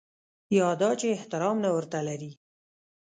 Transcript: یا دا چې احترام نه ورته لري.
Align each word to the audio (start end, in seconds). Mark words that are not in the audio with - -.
یا 0.57 0.67
دا 0.81 0.91
چې 0.99 1.07
احترام 1.17 1.57
نه 1.65 1.69
ورته 1.75 1.97
لري. 2.07 2.31